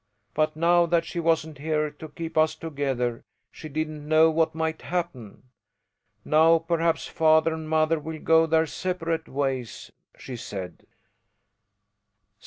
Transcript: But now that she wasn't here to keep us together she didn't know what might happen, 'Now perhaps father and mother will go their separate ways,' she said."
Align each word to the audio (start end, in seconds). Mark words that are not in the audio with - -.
But 0.33 0.55
now 0.55 0.87
that 0.87 1.05
she 1.05 1.19
wasn't 1.19 1.59
here 1.59 1.91
to 1.91 2.09
keep 2.09 2.35
us 2.35 2.55
together 2.55 3.23
she 3.51 3.69
didn't 3.69 4.07
know 4.07 4.31
what 4.31 4.55
might 4.55 4.81
happen, 4.81 5.43
'Now 6.25 6.57
perhaps 6.57 7.05
father 7.05 7.53
and 7.53 7.69
mother 7.69 7.99
will 7.99 8.17
go 8.17 8.47
their 8.47 8.65
separate 8.65 9.29
ways,' 9.29 9.91
she 10.17 10.37
said." 10.37 10.87